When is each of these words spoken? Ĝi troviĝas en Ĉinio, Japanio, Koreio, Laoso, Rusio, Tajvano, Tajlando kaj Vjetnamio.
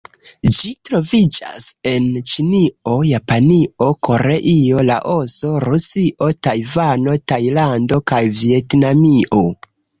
Ĝi 0.53 0.69
troviĝas 0.89 1.67
en 1.91 2.07
Ĉinio, 2.31 2.95
Japanio, 3.09 3.91
Koreio, 4.09 4.81
Laoso, 4.89 5.53
Rusio, 5.67 6.33
Tajvano, 6.49 7.17
Tajlando 7.33 8.05
kaj 8.15 8.25
Vjetnamio. 8.43 9.49